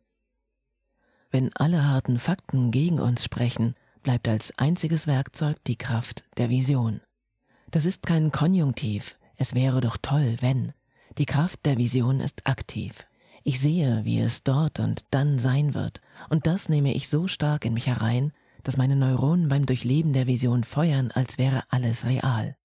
Wenn 1.29 1.53
alle 1.55 1.85
harten 1.85 2.19
Fakten 2.19 2.71
gegen 2.71 2.99
uns 2.99 3.23
sprechen, 3.23 3.75
bleibt 4.01 4.29
als 4.29 4.57
einziges 4.57 5.07
Werkzeug 5.07 5.57
die 5.65 5.75
Kraft 5.75 6.23
der 6.37 6.49
Vision. 6.49 7.01
Das 7.69 7.85
ist 7.85 8.05
kein 8.05 8.31
Konjunktiv, 8.31 9.17
es 9.35 9.53
wäre 9.53 9.81
doch 9.81 9.97
toll, 10.01 10.37
wenn. 10.39 10.71
Die 11.17 11.25
Kraft 11.25 11.65
der 11.65 11.77
Vision 11.77 12.21
ist 12.21 12.47
aktiv. 12.47 13.05
Ich 13.43 13.59
sehe, 13.59 14.05
wie 14.05 14.19
es 14.19 14.43
dort 14.43 14.79
und 14.79 15.01
dann 15.11 15.37
sein 15.37 15.73
wird, 15.73 15.99
und 16.29 16.47
das 16.47 16.69
nehme 16.69 16.93
ich 16.93 17.09
so 17.09 17.27
stark 17.27 17.65
in 17.65 17.73
mich 17.73 17.87
herein, 17.87 18.31
dass 18.63 18.77
meine 18.77 18.95
Neuronen 18.95 19.49
beim 19.49 19.65
Durchleben 19.65 20.13
der 20.13 20.27
Vision 20.27 20.63
feuern, 20.63 21.11
als 21.11 21.37
wäre 21.37 21.63
alles 21.69 22.05
real. 22.05 22.55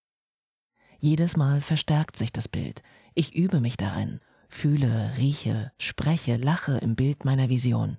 Jedes 1.01 1.37
Mal 1.37 1.61
verstärkt 1.61 2.17
sich 2.17 2.33
das 2.33 2.49
Bild. 2.49 2.83
Ich 3.15 3.35
übe 3.35 3.59
mich 3.59 3.77
darin, 3.77 4.21
fühle, 4.49 5.15
rieche, 5.17 5.73
spreche, 5.79 6.37
lache 6.37 6.79
im 6.79 6.95
Bild 6.95 7.25
meiner 7.25 7.49
Vision 7.49 7.99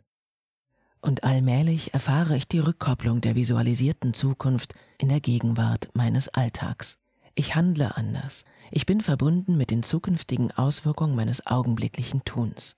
und 1.04 1.24
allmählich 1.24 1.94
erfahre 1.94 2.38
ich 2.38 2.48
die 2.48 2.60
Rückkopplung 2.60 3.20
der 3.20 3.36
visualisierten 3.36 4.14
Zukunft 4.14 4.74
in 4.98 5.10
der 5.10 5.20
Gegenwart 5.20 5.90
meines 5.94 6.30
Alltags. 6.30 6.98
Ich 7.36 7.56
handle 7.56 7.98
anders, 7.98 8.46
ich 8.72 8.86
bin 8.86 9.02
verbunden 9.02 9.58
mit 9.58 9.70
den 9.70 9.84
zukünftigen 9.84 10.52
Auswirkungen 10.52 11.16
meines 11.16 11.46
augenblicklichen 11.46 12.24
Tuns. 12.24 12.78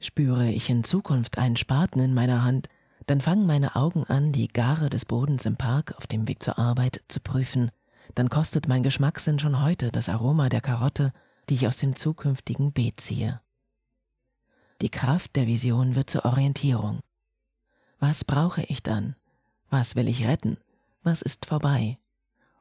Spüre 0.00 0.50
ich 0.50 0.70
in 0.70 0.84
Zukunft 0.84 1.38
einen 1.38 1.56
Spaten 1.56 2.00
in 2.00 2.14
meiner 2.14 2.44
Hand, 2.44 2.68
dann 3.06 3.20
fangen 3.20 3.46
meine 3.46 3.76
Augen 3.76 4.04
an, 4.04 4.32
die 4.32 4.48
Gare 4.48 4.88
des 4.88 5.04
Bodens 5.04 5.44
im 5.44 5.56
Park 5.56 5.94
auf 5.98 6.06
dem 6.06 6.26
Weg 6.28 6.42
zur 6.42 6.58
Arbeit 6.58 7.02
zu 7.08 7.20
prüfen, 7.20 7.70
dann 8.14 8.30
kostet 8.30 8.68
mein 8.68 8.82
Geschmackssinn 8.82 9.38
schon 9.38 9.62
heute 9.62 9.90
das 9.90 10.08
Aroma 10.08 10.48
der 10.48 10.62
Karotte, 10.62 11.12
die 11.48 11.54
ich 11.54 11.66
aus 11.66 11.76
dem 11.76 11.96
zukünftigen 11.96 12.72
Beet 12.72 13.00
ziehe. 13.00 13.40
Die 14.84 14.90
Kraft 14.90 15.34
der 15.34 15.46
Vision 15.46 15.94
wird 15.94 16.10
zur 16.10 16.26
Orientierung. 16.26 17.00
Was 18.00 18.22
brauche 18.22 18.64
ich 18.64 18.82
dann? 18.82 19.16
Was 19.70 19.96
will 19.96 20.08
ich 20.08 20.26
retten? 20.26 20.58
Was 21.02 21.22
ist 21.22 21.46
vorbei? 21.46 21.96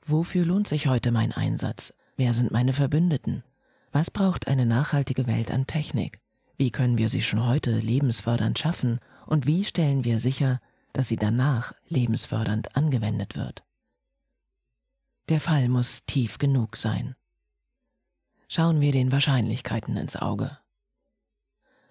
Wofür 0.05 0.45
lohnt 0.45 0.69
sich 0.69 0.87
heute 0.87 1.11
mein 1.11 1.33
Einsatz? 1.33 1.93
Wer 2.15 2.33
sind 2.33 2.49
meine 2.49 2.71
Verbündeten? 2.71 3.43
Was 3.91 4.09
braucht 4.09 4.47
eine 4.47 4.65
nachhaltige 4.65 5.27
Welt 5.27 5.51
an 5.51 5.67
Technik? 5.67 6.21
Wie 6.55 6.71
können 6.71 6.97
wir 6.97 7.09
sie 7.09 7.21
schon 7.21 7.45
heute 7.45 7.77
lebensfördernd 7.77 8.57
schaffen 8.57 9.01
und 9.25 9.45
wie 9.45 9.65
stellen 9.65 10.05
wir 10.05 10.21
sicher, 10.21 10.61
dass 10.93 11.09
sie 11.09 11.17
danach 11.17 11.73
lebensfördernd 11.89 12.77
angewendet 12.77 13.35
wird? 13.35 13.65
Der 15.27 15.41
Fall 15.41 15.67
muss 15.67 16.05
tief 16.05 16.37
genug 16.37 16.77
sein. 16.77 17.17
Schauen 18.47 18.79
wir 18.79 18.93
den 18.93 19.11
Wahrscheinlichkeiten 19.11 19.97
ins 19.97 20.15
Auge. 20.15 20.57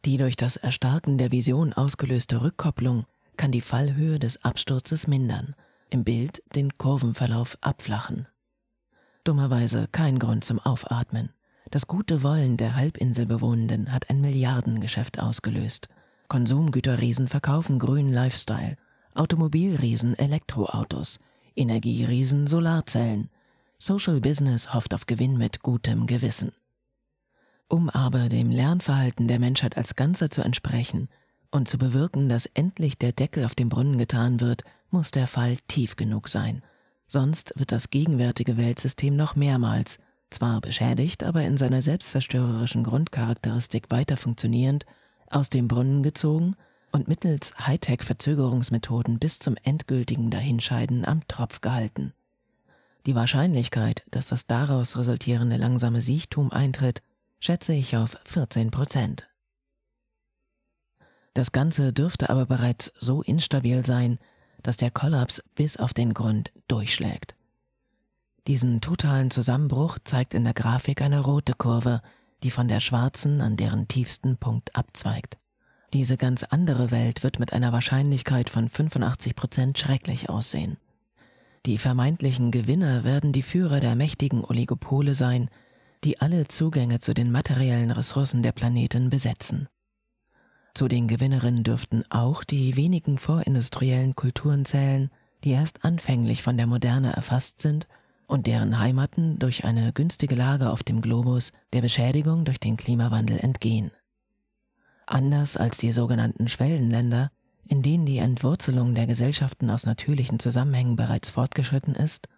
Die 0.05 0.17
durch 0.17 0.37
das 0.37 0.57
Erstarken 0.57 1.17
der 1.17 1.31
Vision 1.31 1.73
ausgelöste 1.73 2.43
Rückkopplung 2.43 3.05
kann 3.37 3.53
die 3.53 3.61
Fallhöhe 3.61 4.19
des 4.19 4.45
Absturzes 4.45 5.07
mindern, 5.07 5.55
im 5.91 6.03
Bild 6.03 6.43
den 6.55 6.77
Kurvenverlauf 6.77 7.57
abflachen. 7.61 8.27
Dummerweise 9.25 9.89
kein 9.93 10.19
Grund 10.19 10.45
zum 10.45 10.59
Aufatmen. 10.59 11.31
Das 11.71 11.87
gute 11.87 12.25
Wollen 12.25 12.57
der 12.57 12.75
Halbinselbewohnenden 12.75 13.93
hat 13.93 14.11
ein 14.11 14.21
Milliardengeschäft 14.21 15.21
ausgelöst. 15.21 15.89
Konsumgüterriesen 16.29 17.29
verkaufen 17.29 17.79
grünen 17.79 18.13
Lifestyle, 18.13 18.77
Automobilriesen 19.15 20.19
Elektroautos, 20.19 21.21
Energieriesen 21.55 22.49
Solarzellen. 22.49 23.31
Social 23.79 24.21
Business 24.21 24.75
hofft 24.75 24.95
auf 24.95 25.07
Gewinn 25.07 25.39
mit 25.39 25.63
gutem 25.63 26.07
Gewissen. 26.07 26.53
Um 27.73 27.89
aber 27.89 28.29
dem 28.29 28.51
Lernverhalten 28.51 29.29
der 29.29 29.39
Menschheit 29.39 29.79
als 29.79 29.97
Ganzer 29.97 30.29
zu 30.29 30.43
entsprechen 30.43 31.09
und 31.51 31.71
zu 31.71 31.79
bewirken, 31.79 32.29
dass 32.29 32.45
endlich 32.45 32.99
der 32.99 33.13
Deckel 33.13 33.47
auf 33.47 33.55
dem 33.55 33.71
Brunnen 33.71 33.97
getan 33.97 34.41
wird, 34.41 34.63
muss 34.91 35.11
der 35.11 35.27
Fall 35.27 35.57
tief 35.69 35.97
genug 35.97 36.29
sein. 36.29 36.63
Sonst 37.07 37.55
wird 37.57 37.73
das 37.73 37.89
gegenwärtige 37.89 38.59
Weltsystem 38.59 39.17
noch 39.17 39.37
mehrmals, 39.37 39.97
zwar 40.29 40.61
beschädigt, 40.61 41.25
aber 41.25 41.45
in 41.45 41.57
seiner 41.57 41.81
selbstzerstörerischen 41.81 42.85
Grundcharakteristik 42.85 43.91
weiter 43.91 44.19
funktionierend, 44.19 44.85
aus 45.31 45.49
dem 45.49 45.67
Brunnen 45.67 46.03
gezogen 46.03 46.57
und 46.91 47.09
mittels 47.09 47.55
Hightech-Verzögerungsmethoden 47.59 49.19
bis 49.19 49.39
zum 49.39 49.57
endgültigen 49.63 50.31
Dahinscheiden 50.31 51.07
am 51.07 51.27
Tropf 51.27 51.63
gehalten. 51.63 52.13
Die 53.07 53.15
Wahrscheinlichkeit, 53.15 54.05
dass 54.11 54.27
das 54.27 54.47
daraus 54.47 54.99
resultierende 54.99 55.57
langsame 55.57 56.03
Siechtum 56.03 56.53
eintritt, 56.53 57.01
schätze 57.43 57.73
ich 57.73 57.97
auf 57.97 58.17
14 58.25 58.71
Prozent. 58.71 59.29
Das 61.35 61.51
Ganze 61.51 61.93
dürfte 61.93 62.31
aber 62.31 62.47
bereits 62.47 62.93
so 63.01 63.21
instabil 63.21 63.85
sein, 63.85 64.21
dass 64.63 64.77
der 64.77 64.93
Kollaps 64.93 65.43
bis 65.57 65.77
auf 65.77 65.93
den 65.93 66.15
Grund 66.15 66.53
durchschlägt. 66.69 67.35
Diesen 68.47 68.81
totalen 68.81 69.33
Zusammenbruch 69.33 69.99
zeigt 70.05 70.35
in 70.35 70.45
der 70.45 70.55
Grafik 70.55 71.03
eine 71.03 71.19
rote 71.19 71.55
Kurve, 71.55 72.01
die 72.45 72.53
von 72.53 72.69
der 72.69 72.79
schwarzen 72.79 73.41
an 73.41 73.57
deren 73.57 73.89
tiefsten 73.89 74.37
Punkt 74.37 74.77
abzweigt. 74.77 75.37
Diese 75.93 76.17
ganz 76.17 76.45
andere 76.45 76.93
Welt 76.93 77.25
wird 77.25 77.41
mit 77.41 77.53
einer 77.53 77.73
Wahrscheinlichkeit 77.73 78.51
von 78.51 78.69
85 78.69 79.35
Prozent 79.35 79.79
schrecklich 79.81 80.31
aussehen. 80.31 80.77
Die 81.67 81.79
vermeintlichen 81.79 82.53
Gewinner 82.53 83.03
werden 83.03 83.33
die 83.33 83.43
Führer 83.43 83.81
der 83.81 83.97
mächtigen 83.97 84.45
Oligopole 84.45 85.15
sein, 85.15 85.51
die 86.05 86.21
alle 86.21 86.49
Zugänge 86.49 86.99
zu 86.99 87.15
den 87.15 87.31
materiellen 87.31 87.91
Ressourcen 87.91 88.43
der 88.43 88.53
Planeten 88.53 89.11
besetzen. 89.11 89.69
Zu 90.75 90.89
den 90.89 91.07
Gewinnerinnen 91.07 91.65
dürften 91.65 92.03
auch 92.11 92.45
die 92.45 92.77
wenigen 92.77 93.19
vorindustriellen 93.19 94.17
Kulturen 94.17 94.65
zählen, 94.65 95.11
die 95.45 95.51
erst 95.51 95.85
anfänglich 95.85 96.43
von 96.43 96.57
der 96.57 96.67
Moderne 96.67 97.13
erfasst 97.13 97.61
sind 97.61 97.87
und 98.27 98.47
deren 98.47 98.79
Heimaten 98.79 99.39
durch 99.39 99.65
eine 99.65 99.93
günstige 99.93 100.35
Lage 100.35 100.71
auf 100.71 100.83
dem 100.83 101.03
Globus 101.03 101.53
der 101.73 101.83
Beschädigung 101.83 102.45
durch 102.45 102.59
den 102.59 102.77
Klimawandel 102.77 103.39
entgehen. 103.39 103.91
Anders 105.07 105.57
als 105.57 105.77
die 105.77 105.93
sogenannten 105.93 106.49
Schwellenländer, 106.49 107.31
in 107.67 107.83
denen 107.83 108.07
die 108.07 108.19
Entwurzelung 108.19 108.95
der 108.95 109.07
Gesellschaften 109.07 109.69
aus 109.69 109.85
natürlichen 109.85 110.39
Zusammenhängen 110.39 110.97
bereits 110.97 111.31
fortgeschritten 111.31 111.95
ist, 111.95 112.29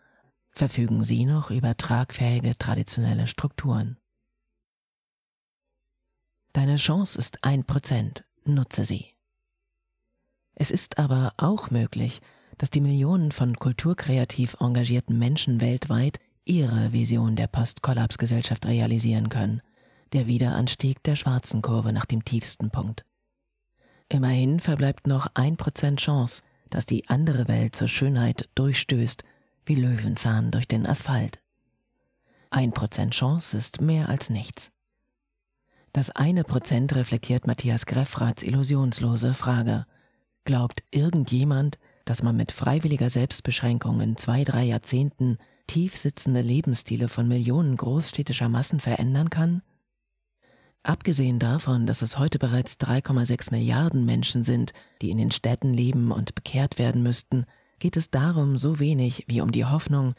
verfügen 0.54 1.04
sie 1.04 1.26
noch 1.26 1.50
über 1.50 1.76
tragfähige 1.76 2.56
traditionelle 2.56 3.26
Strukturen. 3.26 3.98
Deine 6.52 6.76
Chance 6.76 7.18
ist 7.18 7.42
ein 7.42 7.64
Prozent, 7.64 8.24
nutze 8.44 8.84
sie. 8.84 9.06
Es 10.54 10.70
ist 10.70 10.98
aber 10.98 11.32
auch 11.36 11.70
möglich, 11.70 12.20
dass 12.58 12.70
die 12.70 12.80
Millionen 12.80 13.32
von 13.32 13.56
kulturkreativ 13.56 14.56
engagierten 14.60 15.18
Menschen 15.18 15.60
weltweit 15.60 16.20
ihre 16.44 16.92
Vision 16.92 17.34
der 17.34 17.48
Postkollapsgesellschaft 17.48 18.66
realisieren 18.66 19.28
können, 19.28 19.62
der 20.12 20.26
Wiederanstieg 20.28 21.02
der 21.02 21.16
schwarzen 21.16 21.62
Kurve 21.62 21.92
nach 21.92 22.04
dem 22.04 22.24
tiefsten 22.24 22.70
Punkt. 22.70 23.04
Immerhin 24.08 24.60
verbleibt 24.60 25.06
noch 25.08 25.26
ein 25.34 25.56
Prozent 25.56 25.98
Chance, 25.98 26.42
dass 26.70 26.86
die 26.86 27.08
andere 27.08 27.48
Welt 27.48 27.74
zur 27.74 27.88
Schönheit 27.88 28.48
durchstößt, 28.54 29.24
wie 29.66 29.74
Löwenzahn 29.74 30.50
durch 30.50 30.68
den 30.68 30.86
Asphalt. 30.86 31.40
Ein 32.50 32.72
Prozent 32.72 33.14
Chance 33.14 33.56
ist 33.56 33.80
mehr 33.80 34.08
als 34.08 34.30
nichts. 34.30 34.70
Das 35.92 36.10
eine 36.10 36.44
Prozent 36.44 36.94
reflektiert 36.94 37.46
Matthias 37.46 37.86
Greffraths 37.86 38.42
illusionslose 38.42 39.34
Frage. 39.34 39.86
Glaubt 40.44 40.82
irgendjemand, 40.90 41.78
dass 42.04 42.22
man 42.22 42.36
mit 42.36 42.52
freiwilliger 42.52 43.10
Selbstbeschränkung 43.10 44.00
in 44.00 44.16
zwei, 44.16 44.44
drei 44.44 44.64
Jahrzehnten 44.64 45.38
tief 45.66 45.96
sitzende 45.96 46.42
Lebensstile 46.42 47.08
von 47.08 47.28
Millionen 47.28 47.76
großstädtischer 47.76 48.48
Massen 48.48 48.80
verändern 48.80 49.30
kann? 49.30 49.62
Abgesehen 50.82 51.38
davon, 51.38 51.86
dass 51.86 52.02
es 52.02 52.18
heute 52.18 52.38
bereits 52.38 52.74
3,6 52.74 53.52
Milliarden 53.52 54.04
Menschen 54.04 54.44
sind, 54.44 54.74
die 55.00 55.10
in 55.10 55.18
den 55.18 55.30
Städten 55.30 55.72
leben 55.72 56.12
und 56.12 56.34
bekehrt 56.34 56.78
werden 56.78 57.02
müssten, 57.02 57.46
geht 57.84 57.98
es 57.98 58.08
darum 58.08 58.56
so 58.56 58.78
wenig 58.78 59.24
wie 59.28 59.42
um 59.42 59.52
die 59.52 59.66
Hoffnung, 59.66 60.14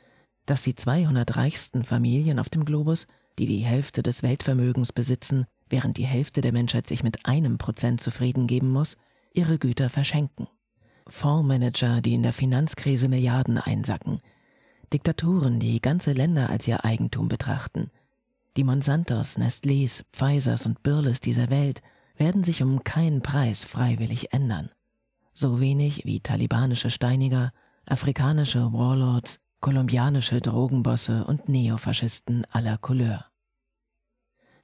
dass 0.45 0.61
die 0.61 0.75
200 0.75 1.35
reichsten 1.35 1.83
Familien 1.83 2.37
auf 2.37 2.47
dem 2.47 2.63
Globus, 2.63 3.07
die 3.39 3.47
die 3.47 3.65
Hälfte 3.65 4.03
des 4.03 4.21
Weltvermögens 4.21 4.93
besitzen, 4.93 5.47
während 5.67 5.97
die 5.97 6.05
Hälfte 6.05 6.41
der 6.41 6.53
Menschheit 6.53 6.85
sich 6.85 7.01
mit 7.01 7.25
einem 7.25 7.57
Prozent 7.57 8.01
zufrieden 8.01 8.45
geben 8.45 8.69
muss, 8.69 8.97
ihre 9.33 9.57
Güter 9.57 9.89
verschenken. 9.89 10.47
Fondsmanager, 11.07 12.01
die 12.01 12.13
in 12.13 12.21
der 12.21 12.33
Finanzkrise 12.33 13.09
Milliarden 13.09 13.57
einsacken, 13.57 14.19
Diktaturen, 14.93 15.59
die 15.59 15.81
ganze 15.81 16.13
Länder 16.13 16.51
als 16.51 16.67
ihr 16.67 16.85
Eigentum 16.85 17.29
betrachten. 17.29 17.89
Die 18.57 18.63
Monsantos, 18.63 19.39
Nestlés, 19.39 20.03
Pfizers 20.13 20.67
und 20.67 20.83
Birles 20.83 21.19
dieser 21.19 21.49
Welt 21.49 21.81
werden 22.15 22.43
sich 22.43 22.61
um 22.61 22.83
keinen 22.83 23.23
Preis 23.23 23.63
freiwillig 23.63 24.33
ändern. 24.33 24.69
So 25.37 25.59
wenig 25.59 26.05
wie 26.05 26.21
talibanische 26.21 26.89
Steiniger, 26.89 27.51
afrikanische 27.85 28.71
Warlords, 28.71 29.41
kolumbianische 29.59 30.39
Drogenbosse 30.39 31.25
und 31.25 31.49
Neofaschisten 31.49 32.45
aller 32.51 32.77
Couleur. 32.77 33.25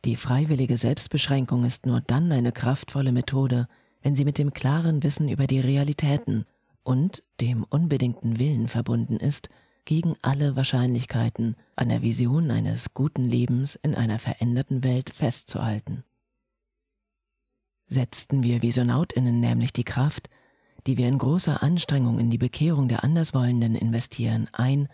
Die 0.05 0.15
freiwillige 0.15 0.77
Selbstbeschränkung 0.77 1.65
ist 1.65 1.85
nur 1.85 1.99
dann 1.99 2.31
eine 2.31 2.53
kraftvolle 2.53 3.11
Methode, 3.11 3.67
wenn 4.01 4.15
sie 4.15 4.23
mit 4.23 4.37
dem 4.37 4.53
klaren 4.53 5.03
Wissen 5.03 5.27
über 5.27 5.45
die 5.45 5.59
Realitäten 5.59 6.45
und 6.83 7.21
dem 7.41 7.65
unbedingten 7.65 8.39
Willen 8.39 8.69
verbunden 8.69 9.17
ist, 9.17 9.49
gegen 9.83 10.15
alle 10.21 10.55
Wahrscheinlichkeiten 10.55 11.57
an 11.75 11.89
der 11.89 12.01
Vision 12.01 12.49
eines 12.49 12.93
guten 12.93 13.25
Lebens 13.25 13.75
in 13.75 13.93
einer 13.93 14.19
veränderten 14.19 14.85
Welt 14.85 15.09
festzuhalten. 15.09 16.05
Setzten 17.87 18.41
wir 18.41 18.61
Visionautinnen 18.61 19.41
nämlich 19.41 19.73
die 19.73 19.83
Kraft, 19.83 20.29
die 20.87 20.97
wir 20.97 21.07
in 21.07 21.17
großer 21.17 21.61
Anstrengung 21.63 22.19
in 22.19 22.29
die 22.29 22.37
Bekehrung 22.37 22.87
der 22.87 23.03
Anderswollenden 23.03 23.75
investieren, 23.75 24.47
ein, 24.51 24.87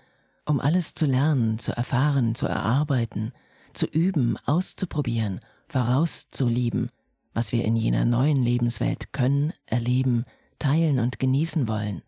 um 0.45 0.59
alles 0.59 0.93
zu 0.93 1.05
lernen, 1.05 1.59
zu 1.59 1.71
erfahren, 1.71 2.35
zu 2.35 2.45
erarbeiten, 2.45 3.33
zu 3.73 3.85
üben, 3.85 4.37
auszuprobieren, 4.45 5.39
vorauszulieben, 5.67 6.89
was 7.33 7.51
wir 7.51 7.63
in 7.65 7.75
jener 7.75 8.05
neuen 8.05 8.41
Lebenswelt 8.41 9.13
können, 9.13 9.53
erleben, 9.65 10.25
teilen 10.59 10.99
und 10.99 11.19
genießen 11.19 11.67
wollen. 11.67 12.01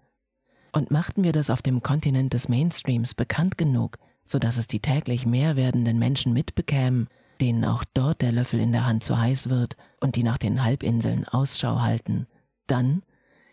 Und 0.71 0.91
machten 0.91 1.23
wir 1.23 1.33
das 1.33 1.49
auf 1.49 1.61
dem 1.61 1.81
Kontinent 1.81 2.33
des 2.33 2.49
Mainstreams 2.49 3.15
bekannt 3.15 3.57
genug, 3.57 3.97
so 4.25 4.39
dass 4.39 4.57
es 4.57 4.67
die 4.67 4.79
täglich 4.79 5.25
mehr 5.25 5.55
werdenden 5.55 5.99
Menschen 5.99 6.33
mitbekämen, 6.33 7.07
denen 7.41 7.65
auch 7.65 7.83
dort 7.93 8.21
der 8.21 8.31
Löffel 8.31 8.59
in 8.59 8.71
der 8.71 8.85
Hand 8.85 9.03
zu 9.03 9.17
heiß 9.17 9.49
wird 9.49 9.77
und 9.99 10.15
die 10.15 10.23
nach 10.23 10.37
den 10.37 10.63
Halbinseln 10.63 11.27
Ausschau 11.27 11.81
halten, 11.81 12.27
dann, 12.67 13.01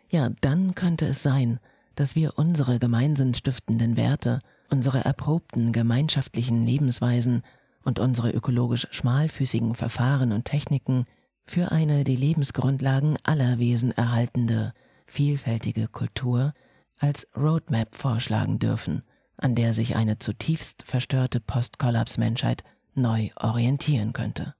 ja, 0.08 0.30
dann 0.40 0.74
könnte 0.74 1.06
es 1.06 1.22
sein, 1.22 1.58
dass 1.94 2.14
wir 2.14 2.38
unsere 2.38 2.78
gemeinsinnstiftenden 2.78 3.96
Werte, 3.96 4.40
unsere 4.70 5.04
erprobten 5.04 5.72
gemeinschaftlichen 5.72 6.66
Lebensweisen 6.66 7.42
und 7.84 7.98
unsere 7.98 8.30
ökologisch 8.30 8.86
schmalfüßigen 8.90 9.74
Verfahren 9.74 10.32
und 10.32 10.44
Techniken 10.44 11.06
für 11.46 11.70
eine 11.70 12.04
die 12.04 12.16
Lebensgrundlagen 12.16 13.16
aller 13.22 13.58
Wesen 13.58 13.92
erhaltende, 13.92 14.74
vielfältige 15.06 15.88
Kultur 15.88 16.52
als 16.98 17.26
Roadmap 17.36 17.94
vorschlagen 17.94 18.58
dürfen, 18.58 19.02
an 19.36 19.54
der 19.54 19.74
sich 19.74 19.96
eine 19.96 20.18
zutiefst 20.18 20.82
verstörte 20.82 21.40
Postkollaps-Menschheit 21.40 22.64
neu 22.94 23.30
orientieren 23.36 24.12
könnte. 24.12 24.54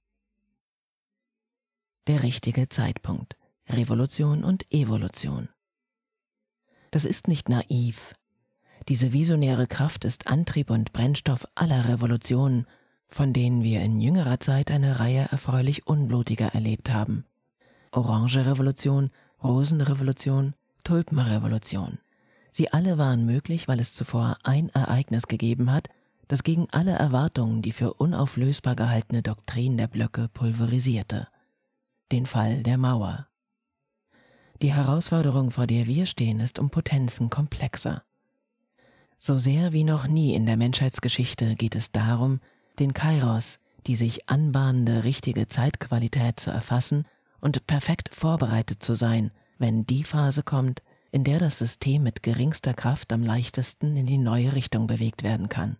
Der 2.07 2.23
richtige 2.23 2.69
Zeitpunkt. 2.69 3.35
Revolution 3.69 4.43
und 4.43 4.71
Evolution. 4.71 5.49
Das 6.91 7.05
ist 7.05 7.27
nicht 7.27 7.49
naiv. 7.49 8.15
Diese 8.87 9.11
visionäre 9.11 9.67
Kraft 9.67 10.05
ist 10.05 10.27
Antrieb 10.27 10.69
und 10.69 10.93
Brennstoff 10.93 11.45
aller 11.55 11.89
Revolutionen 11.89 12.65
von 13.09 13.33
denen 13.33 13.63
wir 13.63 13.81
in 13.81 14.01
jüngerer 14.01 14.39
Zeit 14.39 14.71
eine 14.71 14.99
Reihe 14.99 15.27
erfreulich 15.31 15.87
unblutiger 15.87 16.53
erlebt 16.53 16.91
haben. 16.91 17.25
Orange 17.91 18.45
Revolution, 18.45 19.11
Rosenrevolution, 19.43 20.53
Tulpenrevolution. 20.83 21.99
Sie 22.51 22.71
alle 22.71 22.97
waren 22.97 23.25
möglich, 23.25 23.67
weil 23.67 23.79
es 23.79 23.93
zuvor 23.93 24.37
ein 24.43 24.69
Ereignis 24.69 25.27
gegeben 25.27 25.71
hat, 25.71 25.89
das 26.27 26.43
gegen 26.43 26.67
alle 26.71 26.91
Erwartungen 26.91 27.61
die 27.61 27.71
für 27.71 27.93
unauflösbar 27.93 28.75
gehaltene 28.75 29.21
Doktrin 29.21 29.77
der 29.77 29.87
Blöcke 29.87 30.27
pulverisierte. 30.27 31.27
Den 32.11 32.25
Fall 32.25 32.63
der 32.63 32.77
Mauer. 32.77 33.27
Die 34.61 34.73
Herausforderung, 34.73 35.51
vor 35.51 35.67
der 35.67 35.85
wir 35.85 36.07
stehen, 36.07 36.39
ist 36.39 36.57
um 36.57 36.69
Potenzen 36.71 37.29
komplexer. 37.29 38.03
So 39.19 39.37
sehr 39.37 39.71
wie 39.71 39.83
noch 39.83 40.07
nie 40.07 40.33
in 40.33 40.45
der 40.45 40.57
Menschheitsgeschichte 40.57 41.55
geht 41.55 41.75
es 41.75 41.91
darum, 41.91 42.39
den 42.79 42.93
Kairos, 42.93 43.59
die 43.85 43.95
sich 43.95 44.29
anbahnende 44.29 45.03
richtige 45.03 45.47
Zeitqualität 45.47 46.39
zu 46.39 46.49
erfassen 46.49 47.05
und 47.39 47.67
perfekt 47.67 48.09
vorbereitet 48.13 48.83
zu 48.83 48.95
sein, 48.95 49.31
wenn 49.59 49.85
die 49.85 50.03
Phase 50.03 50.43
kommt, 50.43 50.81
in 51.11 51.23
der 51.23 51.39
das 51.39 51.57
System 51.59 52.03
mit 52.03 52.23
geringster 52.23 52.73
Kraft 52.73 53.13
am 53.13 53.23
leichtesten 53.23 53.95
in 53.95 54.07
die 54.07 54.17
neue 54.17 54.53
Richtung 54.53 54.87
bewegt 54.87 55.23
werden 55.23 55.49
kann. 55.49 55.77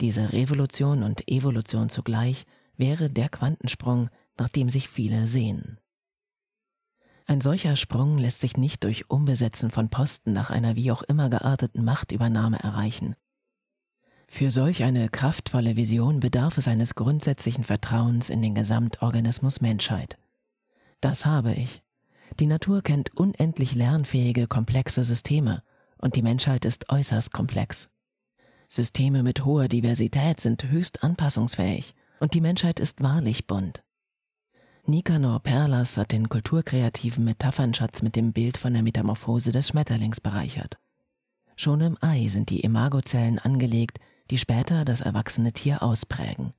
Diese 0.00 0.32
Revolution 0.32 1.02
und 1.02 1.28
Evolution 1.28 1.90
zugleich 1.90 2.46
wäre 2.76 3.08
der 3.08 3.28
Quantensprung, 3.28 4.10
nach 4.38 4.48
dem 4.48 4.68
sich 4.68 4.88
viele 4.88 5.26
sehnen. 5.26 5.78
Ein 7.32 7.40
solcher 7.40 7.76
Sprung 7.76 8.18
lässt 8.18 8.40
sich 8.40 8.58
nicht 8.58 8.84
durch 8.84 9.08
Umbesetzen 9.08 9.70
von 9.70 9.88
Posten 9.88 10.34
nach 10.34 10.50
einer 10.50 10.76
wie 10.76 10.92
auch 10.92 11.00
immer 11.00 11.30
gearteten 11.30 11.82
Machtübernahme 11.82 12.58
erreichen. 12.58 13.16
Für 14.28 14.50
solch 14.50 14.82
eine 14.82 15.08
kraftvolle 15.08 15.74
Vision 15.74 16.20
bedarf 16.20 16.58
es 16.58 16.68
eines 16.68 16.94
grundsätzlichen 16.94 17.64
Vertrauens 17.64 18.28
in 18.28 18.42
den 18.42 18.54
Gesamtorganismus 18.54 19.62
Menschheit. 19.62 20.18
Das 21.00 21.24
habe 21.24 21.54
ich. 21.54 21.82
Die 22.38 22.46
Natur 22.46 22.82
kennt 22.82 23.16
unendlich 23.16 23.74
lernfähige, 23.74 24.46
komplexe 24.46 25.02
Systeme 25.02 25.62
und 25.96 26.16
die 26.16 26.22
Menschheit 26.22 26.66
ist 26.66 26.90
äußerst 26.90 27.32
komplex. 27.32 27.88
Systeme 28.68 29.22
mit 29.22 29.46
hoher 29.46 29.68
Diversität 29.68 30.38
sind 30.38 30.64
höchst 30.64 31.02
anpassungsfähig 31.02 31.94
und 32.20 32.34
die 32.34 32.42
Menschheit 32.42 32.78
ist 32.78 33.02
wahrlich 33.02 33.46
bunt. 33.46 33.82
Nikanor 34.84 35.38
Perlas 35.38 35.96
hat 35.96 36.10
den 36.10 36.28
kulturkreativen 36.28 37.24
Metaphernschatz 37.24 38.02
mit 38.02 38.16
dem 38.16 38.32
Bild 38.32 38.58
von 38.58 38.72
der 38.72 38.82
Metamorphose 38.82 39.52
des 39.52 39.68
Schmetterlings 39.68 40.20
bereichert. 40.20 40.76
Schon 41.54 41.80
im 41.82 41.96
Ei 42.00 42.26
sind 42.28 42.50
die 42.50 42.60
Imagozellen 42.60 43.38
angelegt, 43.38 44.00
die 44.30 44.38
später 44.38 44.84
das 44.84 45.00
erwachsene 45.00 45.52
Tier 45.52 45.84
ausprägen. 45.84 46.52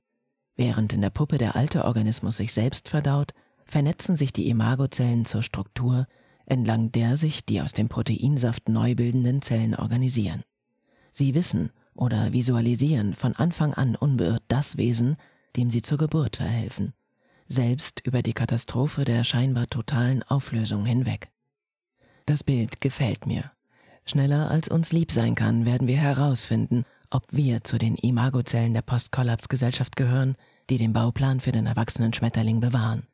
Während 0.56 0.94
in 0.94 1.02
der 1.02 1.10
Puppe 1.10 1.36
der 1.36 1.54
alte 1.54 1.84
Organismus 1.84 2.38
sich 2.38 2.54
selbst 2.54 2.88
verdaut, 2.88 3.34
vernetzen 3.66 4.16
sich 4.16 4.32
die 4.32 4.48
Imagozellen 4.48 5.26
zur 5.26 5.42
Struktur, 5.42 6.06
entlang 6.46 6.92
der 6.92 7.18
sich 7.18 7.44
die 7.44 7.60
aus 7.60 7.74
dem 7.74 7.90
Proteinsaft 7.90 8.70
neu 8.70 8.94
bildenden 8.94 9.42
Zellen 9.42 9.74
organisieren. 9.74 10.42
Sie 11.12 11.34
wissen, 11.34 11.70
oder 11.94 12.32
visualisieren 12.32 13.14
von 13.14 13.36
Anfang 13.36 13.74
an 13.74 13.96
unbeirrt 13.96 14.44
das 14.48 14.78
Wesen, 14.78 15.16
dem 15.56 15.70
sie 15.70 15.82
zur 15.82 15.98
Geburt 15.98 16.36
verhelfen, 16.36 16.94
selbst 17.46 18.00
über 18.04 18.22
die 18.22 18.32
Katastrophe 18.32 19.04
der 19.04 19.24
scheinbar 19.24 19.68
totalen 19.68 20.22
Auflösung 20.22 20.84
hinweg. 20.84 21.30
Das 22.26 22.42
Bild 22.42 22.80
gefällt 22.80 23.26
mir. 23.26 23.52
Schneller 24.06 24.50
als 24.50 24.68
uns 24.68 24.92
lieb 24.92 25.12
sein 25.12 25.34
kann, 25.34 25.64
werden 25.64 25.86
wir 25.86 25.96
herausfinden, 25.96 26.84
ob 27.10 27.24
wir 27.30 27.64
zu 27.64 27.78
den 27.78 27.96
Imagozellen 27.96 28.74
der 28.74 28.82
Postkollapsgesellschaft 28.82 29.96
gehören, 29.96 30.36
die 30.70 30.78
den 30.78 30.92
Bauplan 30.92 31.40
für 31.40 31.52
den 31.52 31.66
erwachsenen 31.66 32.12
Schmetterling 32.12 32.60
bewahren. 32.60 33.06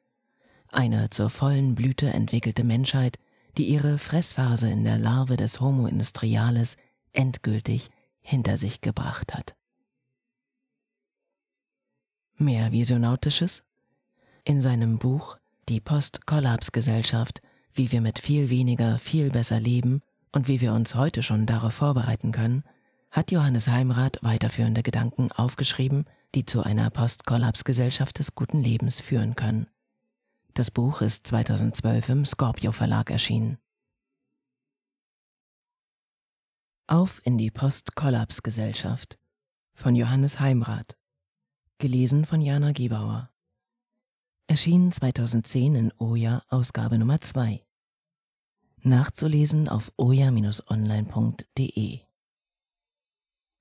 Eine 0.69 1.11
zur 1.11 1.31
vollen 1.31 1.75
Blüte 1.75 2.09
entwickelte 2.11 2.65
Menschheit, 2.65 3.19
die 3.57 3.69
ihre 3.69 3.99
Fressphase 3.99 4.71
in 4.71 4.85
der 4.85 4.99
Larve 4.99 5.37
des 5.37 5.61
Homo 5.61 5.87
industrialis 5.87 6.77
endgültig 7.13 7.91
hinter 8.21 8.57
sich 8.57 8.81
gebracht 8.81 9.35
hat. 9.35 9.57
Mehr 12.37 12.73
Visionautisches? 12.73 13.65
In 14.45 14.63
seinem 14.63 14.99
Buch 14.99 15.37
Die 15.69 15.81
Post-Kollaps-Gesellschaft, 15.81 17.43
wie 17.75 17.93
wir 17.93 18.01
mit 18.01 18.19
viel 18.19 18.49
weniger 18.49 18.99
viel 18.99 19.31
besser 19.31 19.61
leben 19.61 20.03
und 20.33 20.49
wie 20.49 20.61
wir 20.63 20.73
uns 20.73 20.95
heute 20.95 21.23
schon 21.23 21.45
darauf 21.45 21.75
vorbereiten 21.75 22.33
können, 22.33 22.65
hat 23.11 23.31
Johannes 23.33 23.69
Heimrath 23.69 24.23
weiterführende 24.23 24.83
Gedanken 24.83 25.31
aufgeschrieben, 25.33 26.07
die 26.35 26.47
zu 26.47 26.63
einer 26.63 26.89
Post-Kollaps-Gesellschaft 26.91 28.19
des 28.19 28.35
guten 28.35 28.63
Lebens 28.63 29.01
führen 29.01 29.35
können. 29.37 29.67
Das 30.55 30.71
Buch 30.71 31.03
ist 31.03 31.27
2012 31.27 32.09
im 32.09 32.25
Scorpio 32.25 32.73
Verlag 32.73 33.11
erschienen. 33.11 33.59
Auf 36.87 37.21
in 37.25 37.37
die 37.37 37.51
Post-Kollaps-Gesellschaft 37.51 39.19
von 39.75 39.95
Johannes 39.95 40.41
Heimrath. 40.41 40.97
Gelesen 41.79 42.25
von 42.25 42.41
Jana 42.41 42.73
Giebauer. 42.73 43.31
Erschienen 44.51 44.91
2010 44.91 45.77
in 45.77 45.93
Oja 45.99 46.43
Ausgabe 46.49 46.99
Nummer 46.99 47.21
2. 47.21 47.65
Nachzulesen 48.83 49.69
auf 49.69 49.93
oja-online.de. 49.97 50.41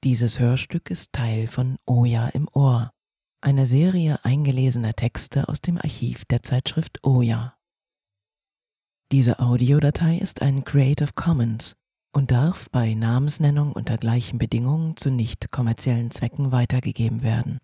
Dieses 0.03 0.39
Hörstück 0.39 0.89
ist 0.89 1.13
Teil 1.13 1.47
von 1.47 1.77
Oja 1.85 2.29
im 2.29 2.49
Ohr, 2.53 2.89
einer 3.39 3.67
Serie 3.67 4.25
eingelesener 4.25 4.95
Texte 4.95 5.47
aus 5.47 5.61
dem 5.61 5.77
Archiv 5.77 6.25
der 6.25 6.41
Zeitschrift 6.41 7.05
Oja. 7.05 7.55
Diese 9.11 9.37
Audiodatei 9.37 10.17
ist 10.17 10.41
ein 10.41 10.63
Creative 10.63 11.13
Commons 11.13 11.75
und 12.13 12.31
darf 12.31 12.67
bei 12.71 12.95
Namensnennung 12.95 13.73
unter 13.73 13.99
gleichen 13.99 14.39
Bedingungen 14.39 14.97
zu 14.97 15.11
nicht 15.11 15.51
kommerziellen 15.51 16.09
Zwecken 16.09 16.51
weitergegeben 16.51 17.21
werden 17.21 17.59